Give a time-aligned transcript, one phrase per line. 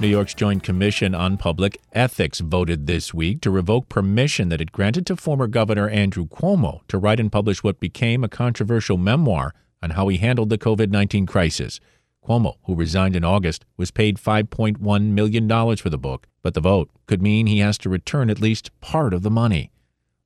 [0.00, 4.72] New York's Joint Commission on Public Ethics voted this week to revoke permission that it
[4.72, 9.52] granted to former Governor Andrew Cuomo to write and publish what became a controversial memoir
[9.82, 11.80] on how he handled the COVID 19 crisis.
[12.26, 16.88] Cuomo, who resigned in August, was paid $5.1 million for the book, but the vote
[17.04, 19.70] could mean he has to return at least part of the money.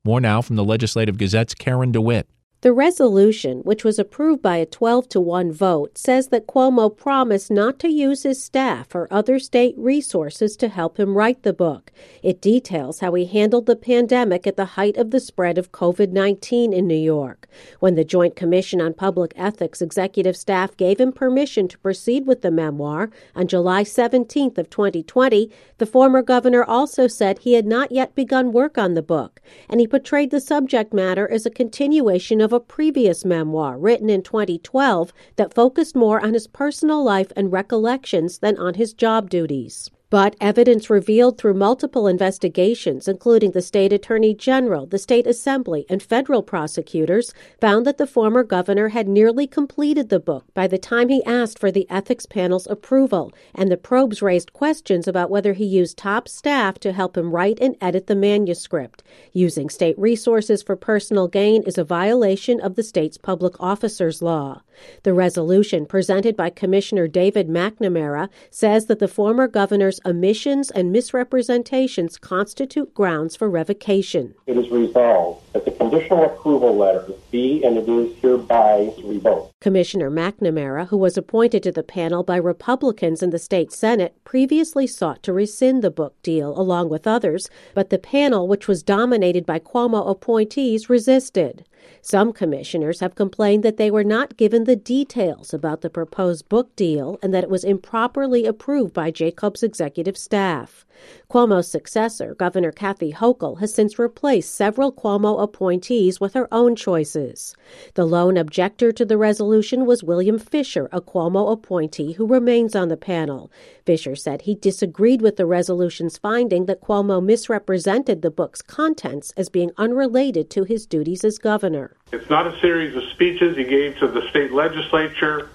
[0.05, 2.29] More now from the Legislative Gazette's Karen DeWitt.
[2.65, 7.51] The resolution, which was approved by a 12 to 1 vote, says that Cuomo promised
[7.51, 11.93] not to use his staff or other state resources to help him write the book.
[12.23, 16.13] It details how he handled the pandemic at the height of the spread of COVID
[16.13, 17.47] 19 in New York.
[17.81, 22.41] When the Joint Commission on Public Ethics executive staff gave him permission to proceed with
[22.41, 27.93] the memoir on July 17th of 2020, the former governor also said he had not
[27.93, 32.41] yet begun work on the book, and he portrayed the subject matter as a continuation
[32.41, 37.53] of a previous memoir written in 2012 that focused more on his personal life and
[37.53, 39.91] recollections than on his job duties.
[40.15, 46.01] But evidence revealed through multiple investigations, including the state attorney general, the state assembly, and
[46.01, 51.09] federal prosecutors, found that the former governor had nearly completed the book by the time
[51.09, 55.65] he asked for the ethics panel's approval, and the probes raised questions about whether he
[55.65, 59.03] used top staff to help him write and edit the manuscript.
[59.33, 64.63] Using state resources for personal gain is a violation of the state's public officers law.
[65.03, 72.19] The resolution presented by Commissioner David McNamara says that the former governor's omissions and misrepresentations
[72.19, 74.35] constitute grounds for revocation.
[74.47, 79.53] It is resolved that the conditional approval letter be and it is hereby revoked.
[79.61, 84.87] Commissioner McNamara, who was appointed to the panel by Republicans in the state Senate, previously
[84.87, 89.47] sought to rescind the book deal along with others, but the panel, which was dominated
[89.47, 91.65] by Cuomo appointees, resisted.
[92.01, 96.75] Some commissioners have complained that they were not given the details about the proposed book
[96.77, 100.87] deal and that it was improperly approved by JCOPE's executive staff.
[101.31, 107.57] Cuomo's successor, Governor Kathy Hochul, has since replaced several Cuomo appointees with her own choices.
[107.95, 112.89] The lone objector to the resolution was William Fisher, a Cuomo appointee who remains on
[112.89, 113.51] the panel.
[113.85, 119.49] Fisher said he disagreed with the resolution's finding that Cuomo misrepresented the book's contents as
[119.49, 121.97] being unrelated to his duties as governor.
[122.13, 125.51] It's not a series of speeches he gave to the state legislature.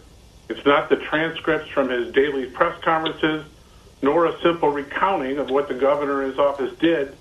[0.49, 3.45] It's not the transcripts from his daily press conferences
[4.01, 7.15] nor a simple recounting of what the governor and his office did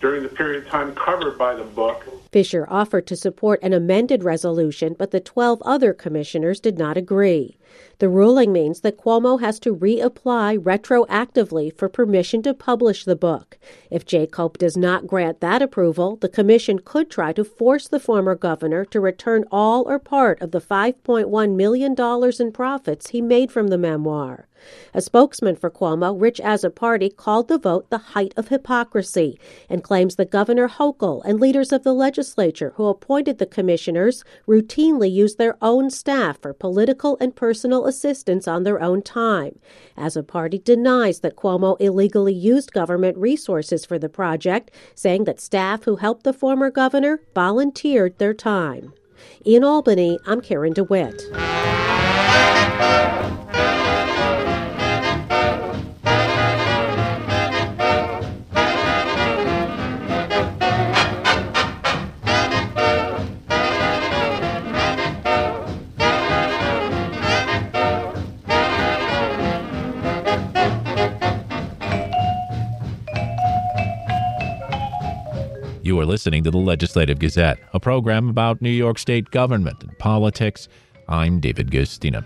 [0.00, 2.04] during the period of time covered by the book.
[2.34, 7.56] Fisher offered to support an amended resolution, but the 12 other commissioners did not agree.
[8.00, 13.56] The ruling means that Cuomo has to reapply retroactively for permission to publish the book.
[13.88, 18.34] If JCOPE does not grant that approval, the commission could try to force the former
[18.34, 21.94] governor to return all or part of the $5.1 million
[22.40, 24.48] in profits he made from the memoir.
[24.94, 30.16] A spokesman for Cuomo, Rich Azzopardi, called the vote the height of hypocrisy and claims
[30.16, 32.23] that Governor Hochul and leaders of the legislature
[32.76, 38.62] who appointed the commissioners routinely used their own staff for political and personal assistance on
[38.62, 39.58] their own time.
[39.96, 45.96] Azzopardi denies that Cuomo illegally used government resources for the project, saying that staff who
[45.96, 48.92] helped the former governor volunteered their time.
[49.44, 51.22] In Albany, I'm Karen DeWitt.
[76.04, 80.68] Are listening to the Legislative Gazette, a program about New York State government and politics.
[81.08, 82.24] I'm David Guistina.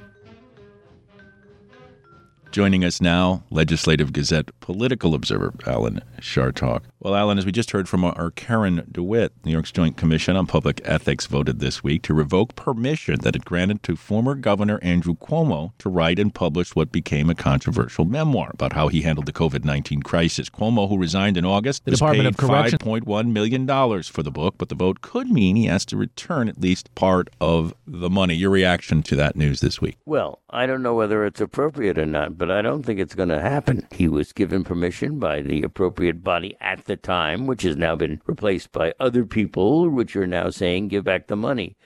[2.58, 6.82] Joining us now, Legislative Gazette political observer Alan Chartock.
[6.99, 10.46] Well, Alan, as we just heard from our Karen DeWitt, New York's Joint Commission on
[10.46, 15.14] Public Ethics voted this week to revoke permission that it granted to former Governor Andrew
[15.14, 19.32] Cuomo to write and publish what became a controversial memoir about how he handled the
[19.32, 20.50] COVID 19 crisis.
[20.50, 24.69] Cuomo, who resigned in August, the Department of Correction $5.1 million for the book, but
[24.69, 28.34] the vote could mean he has to return at least part of the money.
[28.34, 29.96] Your reaction to that news this week?
[30.04, 33.29] Well, I don't know whether it's appropriate or not, but I don't think it's going
[33.29, 33.87] to happen.
[33.93, 38.21] He was given permission by the appropriate body at the time, which has now been
[38.27, 41.77] replaced by other people, which are now saying, give back the money.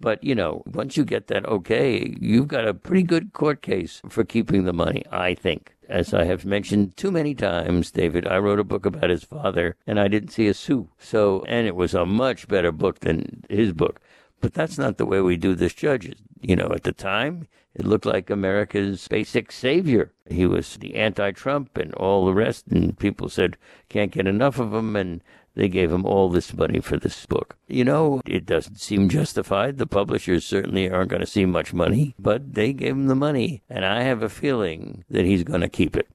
[0.00, 4.02] But, you know, once you get that okay, you've got a pretty good court case
[4.08, 5.76] for keeping the money, I think.
[5.88, 9.76] As I have mentioned too many times, David, I wrote a book about his father
[9.86, 10.88] and I didn't see a sou.
[10.98, 14.00] So, and it was a much better book than his book.
[14.40, 16.16] But that's not the way we do this, judges.
[16.40, 20.12] You know, at the time, it looked like America's basic savior.
[20.28, 23.56] He was the anti Trump and all the rest, and people said,
[23.88, 25.22] can't get enough of him, and
[25.54, 27.56] they gave him all this money for this book.
[27.68, 29.78] You know, it doesn't seem justified.
[29.78, 33.62] The publishers certainly aren't going to see much money, but they gave him the money,
[33.68, 36.08] and I have a feeling that he's going to keep it.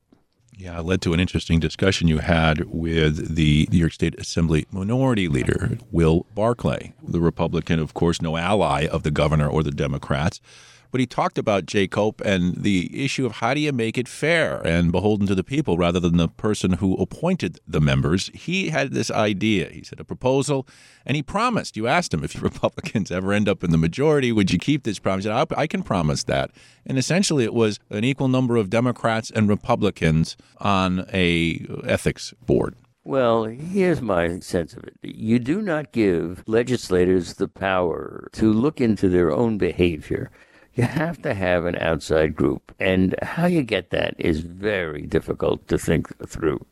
[0.60, 4.66] Yeah, it led to an interesting discussion you had with the New York State Assembly
[4.72, 9.70] Minority Leader, Will Barclay, the Republican, of course, no ally of the governor or the
[9.70, 10.42] Democrats.
[10.92, 14.66] But he talked about JCOPE and the issue of how do you make it fair
[14.66, 18.30] and beholden to the people rather than the person who appointed the members.
[18.34, 19.70] He had this idea.
[19.70, 20.68] He said a proposal,
[21.06, 21.78] and he promised.
[21.78, 25.00] You asked him if Republicans ever end up in the majority, would you keep this
[25.00, 25.26] promise?
[25.26, 26.52] Said, I can promise that.
[26.86, 32.76] And essentially, it was an equal number of Democrats and Republicans on a ethics board.
[33.08, 34.98] Well, here's my sense of it.
[35.02, 40.30] You do not give legislators the power to look into their own behavior
[40.78, 42.74] you have to have an outside group.
[42.80, 46.66] And how you get that is very difficult to think through.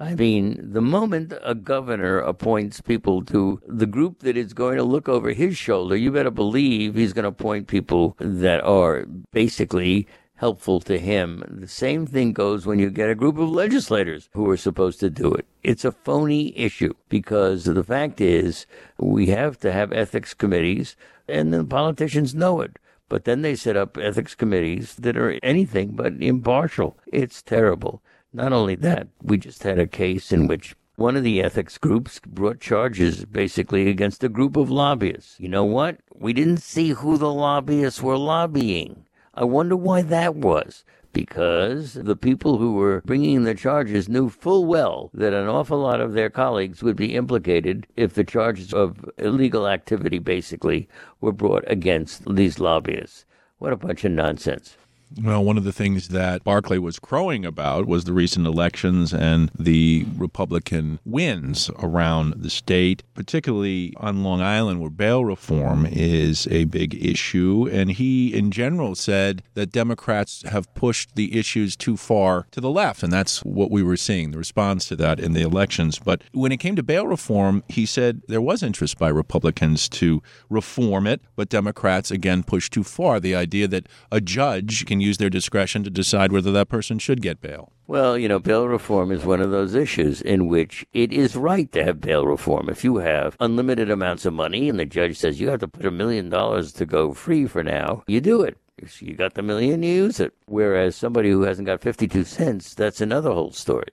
[0.00, 4.84] I mean, the moment a governor appoints people to the group that is going to
[4.84, 10.06] look over his shoulder, you better believe he's going to appoint people that are basically
[10.36, 11.42] helpful to him.
[11.48, 15.10] The same thing goes when you get a group of legislators who are supposed to
[15.10, 15.46] do it.
[15.64, 18.66] It's a phony issue because the fact is
[18.98, 20.94] we have to have ethics committees
[21.26, 22.78] and the politicians know it.
[23.08, 26.98] But then they set up ethics committees that are anything but impartial.
[27.06, 28.02] It's terrible.
[28.32, 32.20] Not only that, we just had a case in which one of the ethics groups
[32.26, 35.38] brought charges basically against a group of lobbyists.
[35.38, 36.00] You know what?
[36.14, 39.06] We didn't see who the lobbyists were lobbying.
[39.32, 44.64] I wonder why that was because the people who were bringing the charges knew full
[44.64, 49.04] well that an awful lot of their colleagues would be implicated if the charges of
[49.18, 50.88] illegal activity basically
[51.20, 53.24] were brought against these lobbyists.
[53.58, 54.76] What a bunch of nonsense.
[55.22, 59.50] Well, one of the things that Barclay was crowing about was the recent elections and
[59.58, 66.64] the Republican wins around the state, particularly on Long Island, where bail reform is a
[66.64, 67.68] big issue.
[67.72, 72.70] And he, in general, said that Democrats have pushed the issues too far to the
[72.70, 73.02] left.
[73.02, 75.98] And that's what we were seeing, the response to that in the elections.
[75.98, 80.22] But when it came to bail reform, he said there was interest by Republicans to
[80.50, 83.18] reform it, but Democrats, again, pushed too far.
[83.18, 86.98] The idea that a judge can can use their discretion to decide whether that person
[86.98, 87.72] should get bail.
[87.86, 91.70] Well, you know, bail reform is one of those issues in which it is right
[91.70, 92.68] to have bail reform.
[92.68, 95.86] If you have unlimited amounts of money and the judge says you have to put
[95.86, 98.58] a million dollars to go free for now, you do it.
[98.98, 100.34] You got the million, you use it.
[100.46, 103.92] Whereas somebody who hasn't got 52 cents, that's another whole story.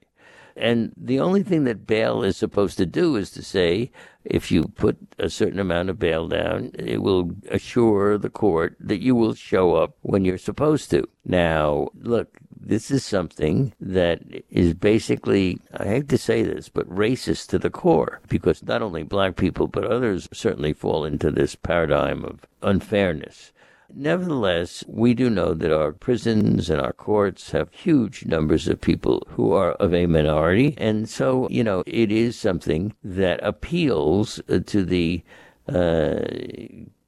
[0.56, 3.90] And the only thing that bail is supposed to do is to say,
[4.24, 9.02] if you put a certain amount of bail down, it will assure the court that
[9.02, 11.06] you will show up when you're supposed to.
[11.24, 17.48] Now, look, this is something that is basically, I hate to say this, but racist
[17.48, 22.24] to the core, because not only black people, but others certainly fall into this paradigm
[22.24, 23.52] of unfairness.
[23.94, 29.22] Nevertheless, we do know that our prisons and our courts have huge numbers of people
[29.28, 30.74] who are of a minority.
[30.76, 35.22] And so, you know, it is something that appeals uh, to the
[35.68, 36.20] uh,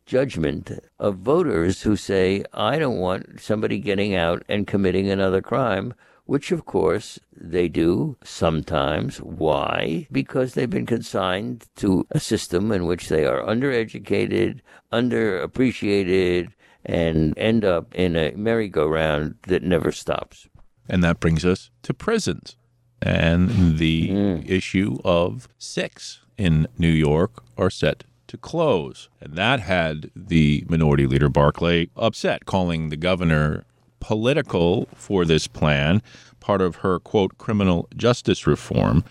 [0.06, 5.94] judgment of voters who say, I don't want somebody getting out and committing another crime
[6.28, 9.16] which of course they do sometimes.
[9.16, 10.06] Why?
[10.12, 14.60] Because they've been consigned to a system in which they are undereducated,
[14.92, 16.52] underappreciated,
[16.84, 20.48] and end up in a merry-go-round that never stops.
[20.88, 22.56] And that brings us to prisons
[23.00, 24.48] and the mm.
[24.48, 29.08] issue of six in New York are set to close.
[29.20, 33.64] And that had the minority leader Barclay upset, calling the governor
[34.00, 36.02] political for this plan,
[36.40, 39.04] part of her, quote, criminal justice reform.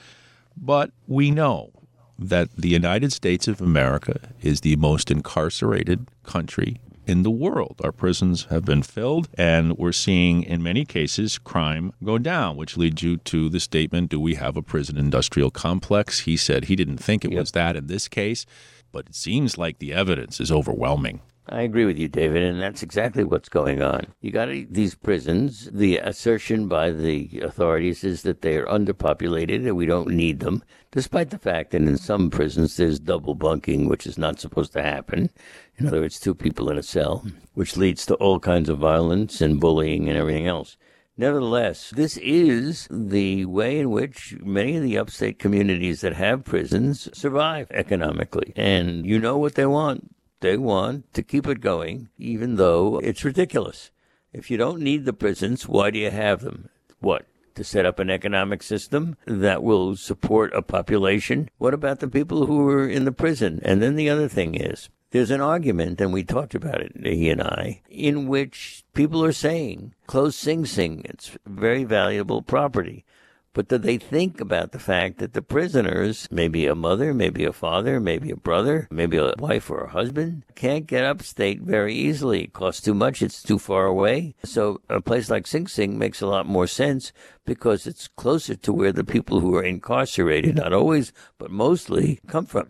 [0.55, 1.71] But we know
[2.19, 7.79] that the United States of America is the most incarcerated country in the world.
[7.83, 12.77] Our prisons have been filled, and we're seeing, in many cases, crime go down, which
[12.77, 16.21] leads you to the statement Do we have a prison industrial complex?
[16.21, 17.39] He said he didn't think it yep.
[17.39, 18.45] was that in this case,
[18.91, 21.21] but it seems like the evidence is overwhelming.
[21.49, 24.07] I agree with you, David, and that's exactly what's going on.
[24.19, 25.69] You got these prisons.
[25.71, 30.61] The assertion by the authorities is that they are underpopulated and we don't need them,
[30.91, 34.83] despite the fact that in some prisons there's double bunking, which is not supposed to
[34.83, 35.29] happen.
[35.77, 39.39] In other words, two people in a cell, which leads to all kinds of violence
[39.39, 40.75] and bullying and everything else.
[41.15, 47.07] Nevertheless, this is the way in which many of the upstate communities that have prisons
[47.17, 48.51] survive economically.
[48.57, 53.25] And you know what they want they want to keep it going, even though it's
[53.25, 53.91] ridiculous.
[54.33, 56.69] If you don't need the prisons, why do you have them?
[56.99, 57.25] What?
[57.55, 61.49] To set up an economic system that will support a population?
[61.57, 63.59] What about the people who are in the prison?
[63.63, 67.29] And then the other thing is, there's an argument, and we talked about it, he
[67.29, 73.05] and I, in which people are saying, close Sing Sing, it's very valuable property.
[73.57, 77.51] But do they think about the fact that the prisoners, maybe a mother, maybe a
[77.51, 82.43] father, maybe a brother, maybe a wife or a husband, can't get upstate very easily?
[82.43, 84.35] It costs too much, it's too far away.
[84.45, 87.11] So a place like Sing Sing makes a lot more sense
[87.47, 92.45] because it's closer to where the people who are incarcerated, not always, but mostly, come
[92.45, 92.69] from.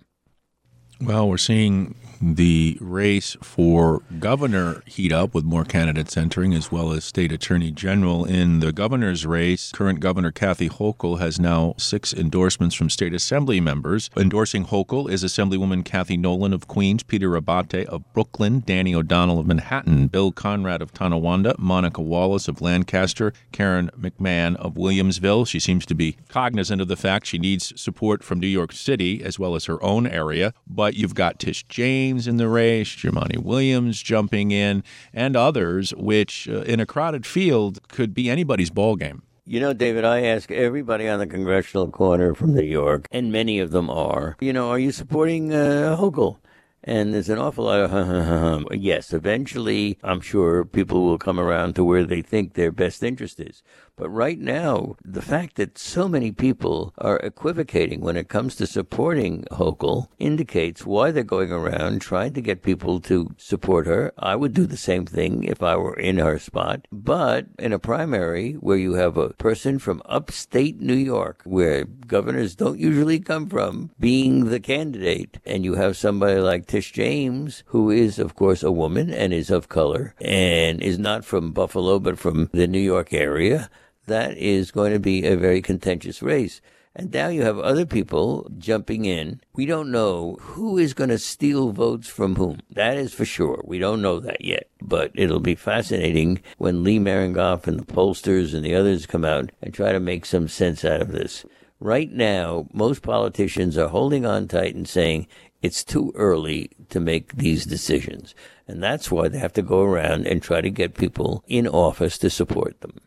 [1.00, 6.92] Well, we're seeing the race for governor heat up with more candidates entering, as well
[6.92, 8.26] as state attorney general.
[8.26, 13.60] In the governor's race, current Governor Kathy Hochul has now six endorsements from state assembly
[13.60, 14.10] members.
[14.18, 19.48] Endorsing Hochul is Assemblywoman Cathy Nolan of Queens, Peter Abbate of Brooklyn, Danny O'Donnell of
[19.48, 25.48] Manhattan, Bill Conrad of Tonawanda, Monica Wallace of Lancaster, Karen McMahon of Williamsville.
[25.48, 29.24] She seems to be cognizant of the fact she needs support from New York City
[29.24, 30.54] as well as her own area.
[30.66, 36.48] But you've got Tish James in the race, Jumaane Williams jumping in, and others, which
[36.48, 39.24] uh, in a crowded field could be anybody's ball game.
[39.46, 43.60] You know, David, I ask everybody on the congressional corner from New York, and many
[43.60, 46.40] of them are, you know, are you supporting uh, Hochul?
[46.84, 49.12] And there's an awful lot of yes.
[49.12, 53.62] Eventually, I'm sure people will come around to where they think their best interest is.
[53.98, 58.68] But right now, the fact that so many people are equivocating when it comes to
[58.68, 64.14] supporting Hochul indicates why they're going around trying to get people to support her.
[64.20, 66.88] I would do the same thing if I were in her spot.
[66.92, 72.56] But in a primary where you have a person from upstate New York, where governors
[72.56, 77.90] don't usually come from, being the candidate, and you have somebody like Tish James, who
[77.90, 82.20] is, of course, a woman and is of color and is not from Buffalo, but
[82.20, 83.72] from the New York area
[84.08, 86.60] that is going to be a very contentious race.
[86.96, 89.40] And now you have other people jumping in.
[89.54, 92.62] We don't know who is going to steal votes from whom.
[92.72, 93.62] That is for sure.
[93.66, 94.68] We don't know that yet.
[94.82, 99.52] But it'll be fascinating when Lee Miringoff and the pollsters and the others come out
[99.62, 101.46] and try to make some sense out of this.
[101.80, 105.28] Right now, most politicians are holding on tight and saying
[105.62, 108.34] it's too early to make these decisions.
[108.68, 112.18] And that's why they have to go around and try to get people in office
[112.20, 113.00] to support them.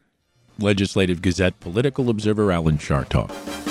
[0.63, 3.70] Legislative Gazette political observer Alan Chartock.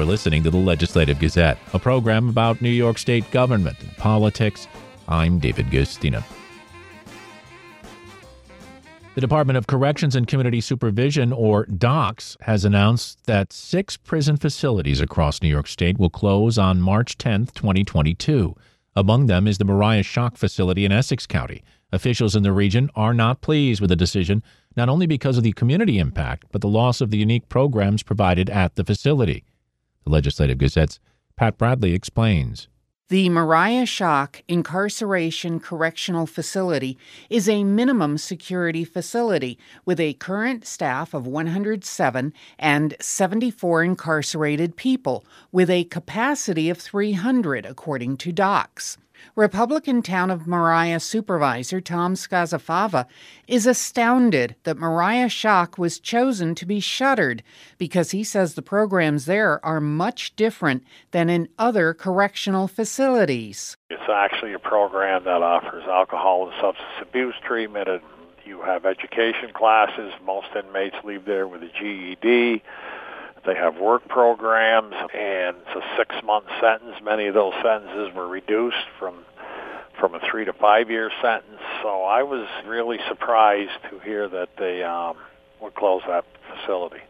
[0.00, 4.66] Are listening to the Legislative Gazette, a program about New York State government and politics.
[5.06, 6.24] I'm David Guistina.
[9.14, 15.02] The Department of Corrections and Community Supervision, or DOCS, has announced that six prison facilities
[15.02, 18.56] across New York State will close on March 10, 2022.
[18.96, 21.62] Among them is the Moriah Shock facility in Essex County.
[21.92, 24.42] Officials in the region are not pleased with the decision,
[24.76, 28.48] not only because of the community impact, but the loss of the unique programs provided
[28.48, 29.44] at the facility.
[30.04, 31.00] The Legislative Gazette's
[31.36, 32.68] Pat Bradley explains.
[33.10, 36.96] The Moriah Shock Incarceration Correctional Facility
[37.28, 45.24] is a minimum security facility with a current staff of 107 and 74 incarcerated people,
[45.50, 48.96] with a capacity of 300, according to docs.
[49.34, 53.06] Republican Town of Moriah supervisor Tom Scozzafava
[53.46, 57.42] is astounded that Moriah Shock was chosen to be shuttered
[57.78, 63.76] because he says the programs there are much different than in other correctional facilities.
[63.90, 68.02] It's actually a program that offers alcohol and substance abuse treatment and
[68.50, 70.12] you have education classes.
[70.24, 72.62] Most inmates leave there with a GED.
[73.46, 76.96] They have work programs, and it's a six-month sentence.
[77.02, 79.24] Many of those sentences were reduced from
[79.98, 81.60] from a three to five-year sentence.
[81.82, 85.16] So I was really surprised to hear that they um,
[85.60, 87.02] would close that facility.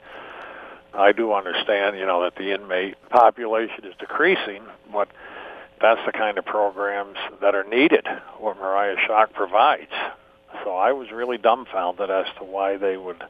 [0.93, 5.09] I do understand, you know, that the inmate population is decreasing, but
[5.81, 8.07] that's the kind of programs that are needed,
[8.39, 9.93] what Moriah Shock provides.
[10.65, 13.23] So I was really dumbfounded as to why they would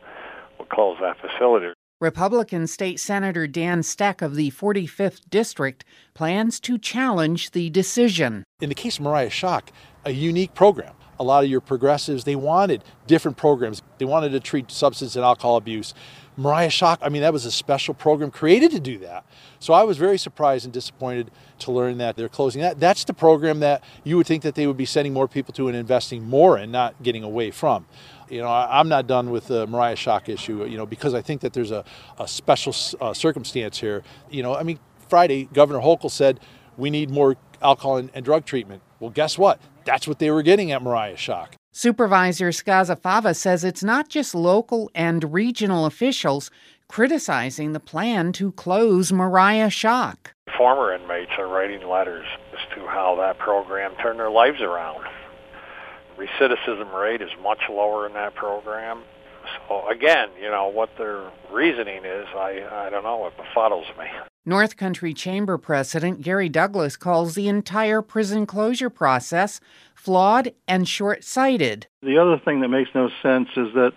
[0.58, 1.74] would close that facility.
[2.00, 8.42] Republican State Senator Dan Stec of the 45th District plans to challenge the decision.
[8.58, 9.70] In the case of Moriah Shock,
[10.06, 10.94] a unique program.
[11.18, 13.82] A lot of your progressives, they wanted different programs.
[13.98, 15.92] They wanted to treat substance and alcohol abuse.
[16.38, 19.26] Moriah Shock, I mean, that was a special program created to do that.
[19.58, 22.80] So I was very surprised and disappointed to learn that they're closing that.
[22.80, 25.68] That's the program that you would think that they would be sending more people to
[25.68, 27.84] and investing more in, not getting away from
[28.30, 31.40] you know, I'm not done with the Moriah Shock issue, you know, because I think
[31.40, 31.84] that there's a,
[32.18, 34.02] a special uh, circumstance here.
[34.30, 36.40] You know, I mean, Friday, Governor Hochul said
[36.76, 38.82] we need more alcohol and, and drug treatment.
[39.00, 39.60] Well, guess what?
[39.84, 41.56] That's what they were getting at Moriah Shock.
[41.72, 46.50] Supervisor Scozzafava says it's not just local and regional officials
[46.88, 50.34] criticizing the plan to close Moriah Shock.
[50.58, 55.04] Former inmates are writing letters as to how that program turned their lives around
[56.20, 59.02] recidivism rate is much lower in that program.
[59.68, 63.26] So again, you know what their reasoning is, I I don't know.
[63.26, 64.06] It befuddles me.
[64.46, 69.60] North Country Chamber President Gary Douglas calls the entire prison closure process
[69.94, 71.86] flawed and short-sighted.
[72.02, 73.92] The other thing that makes no sense is that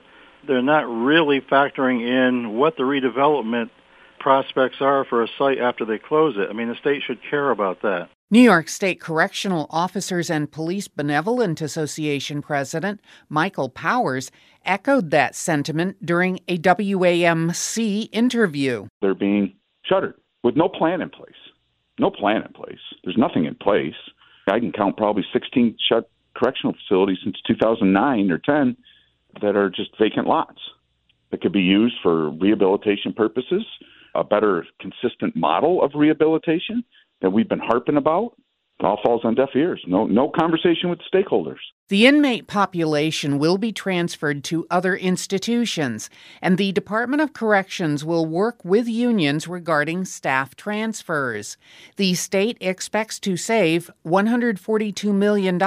[0.45, 3.69] they're not really factoring in what the redevelopment
[4.23, 6.49] prospects are for a site after they close it.
[6.49, 8.09] I mean, the state should care about that.
[8.31, 14.31] New York State Correctional Officers and Police Benevolent Association President Michael Powers
[14.65, 18.87] echoed that sentiment during a WAMC interview.
[19.01, 21.31] They're being shuttered with no plan in place.
[21.99, 22.79] No plan in place.
[23.03, 23.93] There's nothing in place.
[24.47, 28.75] I can count probably 16 shut correctional facilities since 2009 or 10
[29.41, 30.59] that are just vacant lots
[31.29, 33.65] that could be used for rehabilitation purposes,
[34.15, 36.83] a better consistent model of rehabilitation
[37.21, 38.33] that we've been harping about
[38.79, 39.81] it all falls on deaf ears.
[39.87, 41.59] No, no conversation with stakeholders.
[41.89, 46.09] The inmate population will be transferred to other institutions,
[46.41, 51.55] and the Department of Corrections will work with unions regarding staff transfers.
[51.97, 55.57] The state expects to save $142 million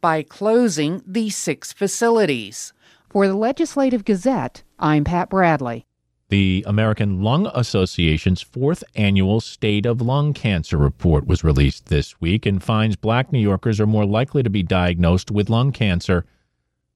[0.00, 2.72] by closing the six facilities.
[3.08, 5.85] For the Legislative Gazette, I'm Pat Bradley.
[6.28, 12.44] The American Lung Association's fourth annual State of Lung Cancer report was released this week
[12.46, 16.24] and finds black New Yorkers are more likely to be diagnosed with lung cancer.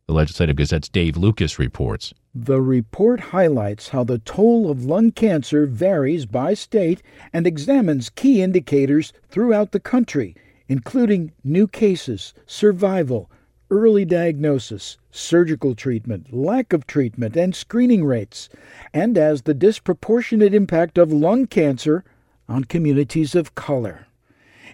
[0.09, 2.13] The Legislative Gazette's Dave Lucas reports.
[2.35, 7.01] The report highlights how the toll of lung cancer varies by state
[7.33, 10.35] and examines key indicators throughout the country,
[10.67, 13.31] including new cases, survival,
[13.73, 18.49] early diagnosis, surgical treatment, lack of treatment, and screening rates,
[18.93, 22.03] and as the disproportionate impact of lung cancer
[22.49, 24.07] on communities of color.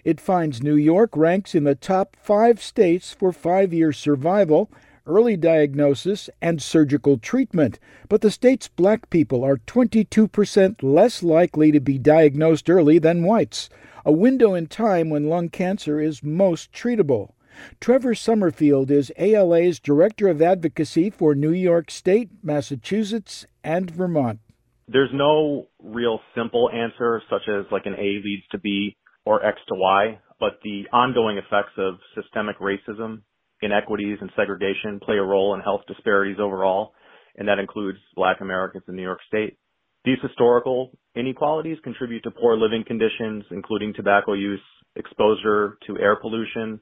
[0.02, 4.70] It finds New York ranks in the top five states for five year survival,
[5.06, 7.78] early diagnosis, and surgical treatment,
[8.08, 13.68] but the state's black people are 22% less likely to be diagnosed early than whites,
[14.06, 17.32] a window in time when lung cancer is most treatable.
[17.80, 24.40] Trevor Summerfield is ALA's Director of Advocacy for New York State, Massachusetts, and Vermont.
[24.88, 29.58] There's no real simple answer, such as like an A leads to B or X
[29.68, 33.22] to Y, but the ongoing effects of systemic racism,
[33.62, 36.92] inequities, and segregation play a role in health disparities overall,
[37.36, 39.58] and that includes black Americans in New York State.
[40.04, 44.60] These historical inequalities contribute to poor living conditions, including tobacco use,
[44.94, 46.80] exposure to air pollution,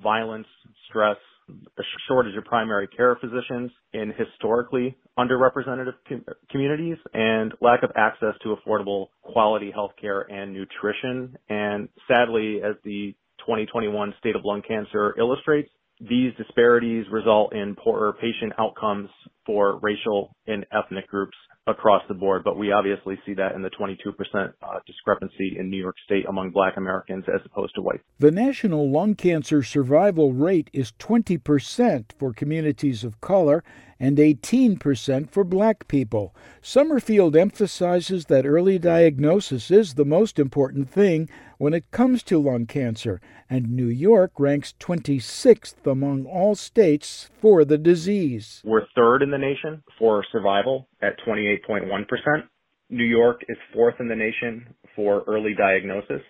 [0.00, 0.46] violence,
[0.88, 1.16] stress,
[1.50, 8.34] a shortage of primary care physicians in historically underrepresented com- communities, and lack of access
[8.42, 11.36] to affordable quality health care and nutrition.
[11.48, 15.70] And sadly, as the 2021 State of Lung Cancer illustrates,
[16.08, 19.08] these disparities result in poorer patient outcomes
[19.46, 21.36] for racial and ethnic groups
[21.66, 23.94] across the board, but we obviously see that in the 22%
[24.34, 28.00] uh, discrepancy in New York State among black Americans as opposed to white.
[28.18, 33.62] The national lung cancer survival rate is 20% for communities of color
[34.02, 36.34] and 18% for black people.
[36.60, 42.66] Summerfield emphasizes that early diagnosis is the most important thing when it comes to lung
[42.66, 48.60] cancer, and New York ranks 26th among all states for the disease.
[48.64, 52.42] We're third in the nation for survival at 28.1%.
[52.90, 56.22] New York is fourth in the nation for early diagnosis,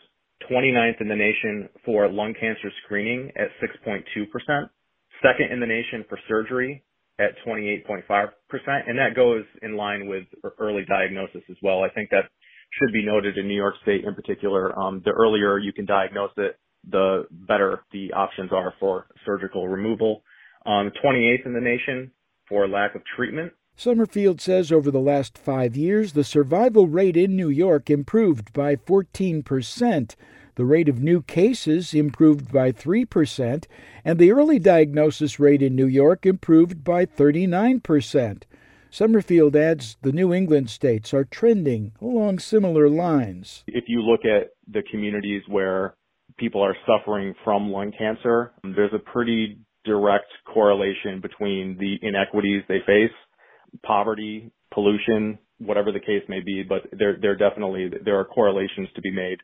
[0.51, 4.05] 29th in the nation for lung cancer screening at 6.2%,
[5.23, 6.85] second in the nation for surgery
[7.19, 8.29] at 28.5%,
[8.87, 10.25] and that goes in line with
[10.59, 11.83] early diagnosis as well.
[11.83, 12.25] I think that
[12.79, 14.77] should be noted in New York State in particular.
[14.79, 20.23] Um, the earlier you can diagnose it, the better the options are for surgical removal.
[20.65, 22.13] Um, 28th in the nation
[22.49, 23.53] for lack of treatment.
[23.77, 28.77] Summerfield says over the last five years, the survival rate in New York improved by
[28.77, 30.17] 14 percent.
[30.55, 33.65] The rate of new cases improved by 3%,
[34.05, 38.43] and the early diagnosis rate in New York improved by 39%.
[38.91, 43.65] Summerfield adds the New England states are trending along similar lines.
[43.67, 45.95] If you look at the communities where
[46.37, 52.81] people are suffering from lung cancer, there's a pretty direct correlation between the inequities they
[52.85, 53.11] face,
[53.83, 59.01] poverty, pollution, whatever the case may be, but there, there definitely, there are correlations to
[59.01, 59.39] be made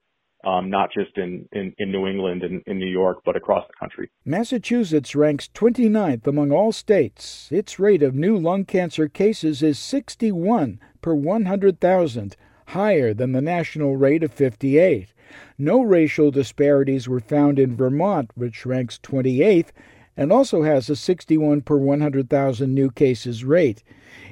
[0.44, 3.74] um, not just in, in, in, New England and in New York, but across the
[3.78, 4.08] country.
[4.24, 7.48] Massachusetts ranks 29th among all states.
[7.50, 12.36] Its rate of new lung cancer cases is 61 per 100,000,
[12.68, 15.12] higher than the national rate of 58.
[15.58, 19.70] No racial disparities were found in Vermont, which ranks 28th
[20.18, 23.84] and also has a 61 per 100,000 new cases rate.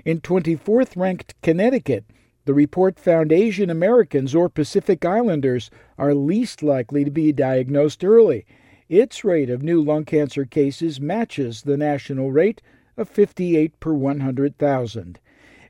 [0.04, 2.04] In 24th ranked Connecticut,
[2.46, 8.46] the report found Asian Americans or Pacific Islanders are least likely to be diagnosed early.
[8.88, 12.62] Its rate of new lung cancer cases matches the national rate
[12.96, 15.18] of 58 per 100,000.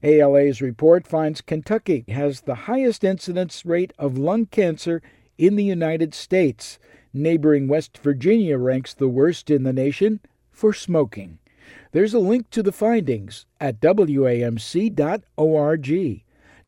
[0.03, 5.01] ALA's report finds Kentucky has the highest incidence rate of lung cancer
[5.39, 6.79] in the United States.
[7.15, 10.21] Neighboring West Virginia ranks the worst in the nation
[10.53, 11.39] for smoking.
[11.93, 15.07] There's a link to the findings at WAMC.org.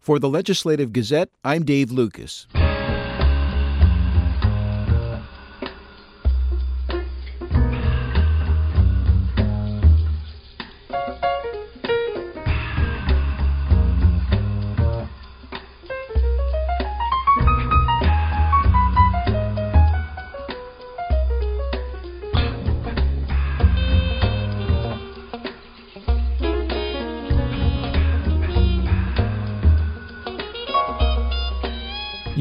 [0.00, 2.46] For the Legislative Gazette, I'm Dave Lucas.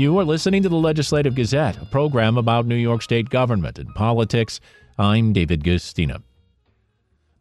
[0.07, 3.93] You are listening to the Legislative Gazette, a program about New York State government and
[3.93, 4.61] politics.
[4.97, 6.23] I'm David Guistina.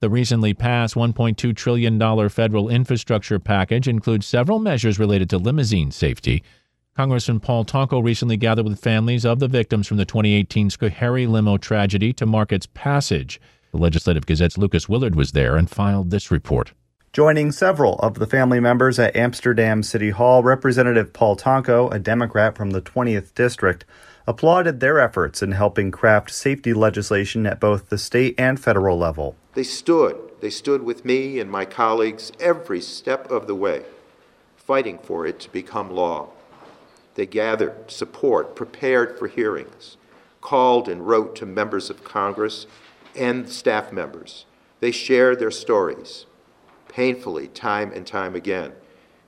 [0.00, 6.42] The recently passed $1.2 trillion federal infrastructure package includes several measures related to limousine safety.
[6.96, 11.59] Congressman Paul Tonko recently gathered with families of the victims from the 2018 Schoharie limo
[11.59, 13.40] tragedy to mark its passage.
[13.70, 16.72] The Legislative Gazette's Lucas Willard was there and filed this report.
[17.16, 22.55] Joining several of the family members at Amsterdam City Hall, Representative Paul Tonko, a Democrat
[22.55, 23.87] from the 20th District,
[24.26, 29.35] applauded their efforts in helping craft safety legislation at both the state and federal level.
[29.55, 30.14] They stood.
[30.42, 33.87] They stood with me and my colleagues every step of the way,
[34.55, 36.29] fighting for it to become law.
[37.14, 39.96] They gathered support, prepared for hearings,
[40.42, 42.66] called and wrote to members of Congress
[43.14, 44.44] and staff members.
[44.81, 46.26] They shared their stories
[46.97, 48.73] painfully time and time again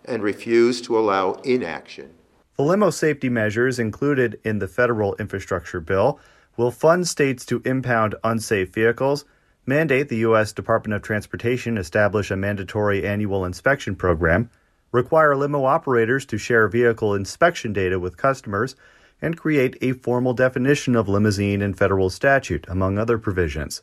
[0.06, 2.08] and refuse to allow inaction.
[2.56, 6.18] The limo safety measures included in the federal infrastructure bill
[6.56, 9.26] will fund states to impound unsafe vehicles,
[9.66, 10.54] mandate the U.S.
[10.54, 14.48] Department of Transportation establish a mandatory annual inspection program,
[14.90, 18.76] require limo operators to share vehicle inspection data with customers,
[19.20, 23.82] and create a formal definition of limousine in federal statute, among other provisions.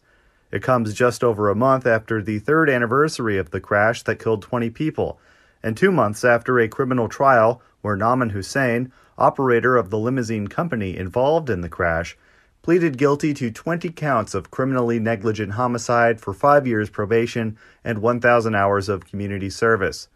[0.51, 4.41] It comes just over a month after the third anniversary of the crash that killed
[4.41, 5.19] 20 people,
[5.63, 10.95] and two months after a criminal trial where Nauman Hussain, operator of the limousine company
[10.95, 12.17] involved in the crash,
[12.61, 18.55] pleaded guilty to 20 counts of criminally negligent homicide for five years probation and 1,000
[18.55, 20.07] hours of community service.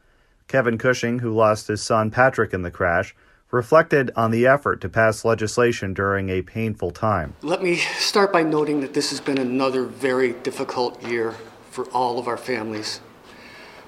[0.48, 3.16] Kevin Cushing, who lost his son Patrick in the crash,
[3.52, 7.34] reflected on the effort to pass legislation during a painful time.
[7.42, 11.36] Let me start by noting that this has been another very difficult year
[11.72, 13.02] for all of our families,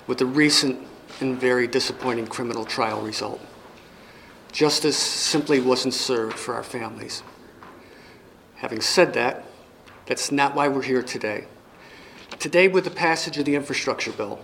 [0.07, 0.87] with the recent
[1.19, 3.39] and very disappointing criminal trial result.
[4.51, 7.23] Justice simply wasn't served for our families.
[8.55, 9.45] Having said that,
[10.05, 11.45] that's not why we're here today.
[12.39, 14.39] Today, with the passage of the infrastructure bill,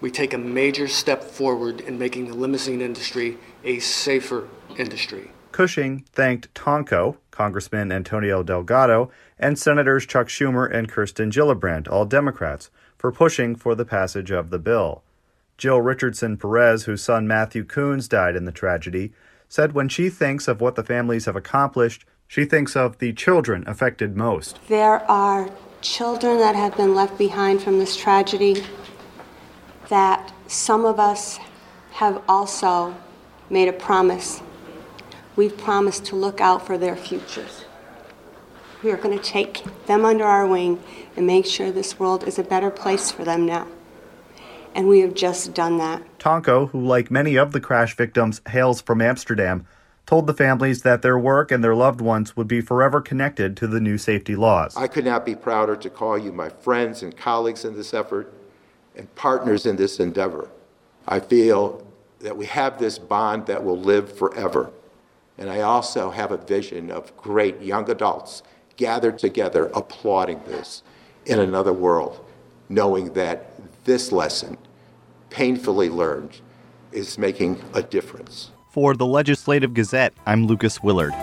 [0.00, 5.30] we take a major step forward in making the limousine industry a safer industry.
[5.52, 12.70] Cushing thanked Tonko, Congressman Antonio Delgado, and Senators Chuck Schumer and Kirsten Gillibrand, all Democrats,
[12.96, 15.02] for pushing for the passage of the bill.
[15.58, 19.12] Jill Richardson Perez, whose son Matthew Coons died in the tragedy,
[19.48, 23.62] said when she thinks of what the families have accomplished, she thinks of the children
[23.66, 24.58] affected most.
[24.68, 25.50] There are
[25.82, 28.64] children that have been left behind from this tragedy
[29.88, 31.38] that some of us
[31.92, 32.94] have also
[33.50, 34.40] made a promise.
[35.34, 37.64] We've promised to look out for their futures.
[38.82, 40.82] We are going to take them under our wing
[41.16, 43.66] and make sure this world is a better place for them now.
[44.74, 46.02] And we have just done that.
[46.18, 49.66] Tonko, who, like many of the crash victims, hails from Amsterdam,
[50.06, 53.66] told the families that their work and their loved ones would be forever connected to
[53.66, 54.76] the new safety laws.
[54.76, 58.32] I could not be prouder to call you my friends and colleagues in this effort
[58.96, 60.48] and partners in this endeavor.
[61.06, 61.86] I feel
[62.20, 64.70] that we have this bond that will live forever.
[65.38, 68.42] And I also have a vision of great young adults
[68.76, 70.82] gathered together applauding this
[71.26, 72.24] in another world,
[72.68, 73.52] knowing that
[73.84, 74.58] this lesson,
[75.30, 76.40] painfully learned,
[76.92, 78.50] is making a difference.
[78.70, 81.14] For the Legislative Gazette, I'm Lucas Willard.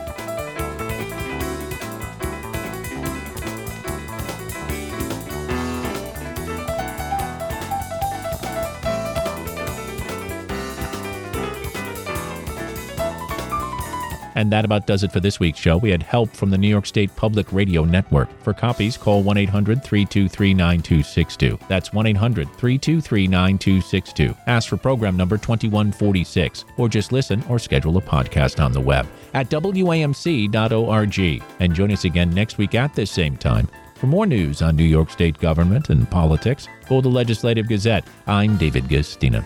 [14.40, 15.76] And that about does it for this week's show.
[15.76, 18.30] We had help from the New York State Public Radio Network.
[18.42, 21.60] For copies, call 1 800 323 9262.
[21.68, 24.34] That's 1 800 323 9262.
[24.48, 29.06] Ask for program number 2146, or just listen or schedule a podcast on the web
[29.34, 31.44] at WAMC.org.
[31.60, 33.68] And join us again next week at this same time.
[33.96, 38.08] For more news on New York State government and politics, go to the Legislative Gazette.
[38.26, 39.44] I'm David Guistina.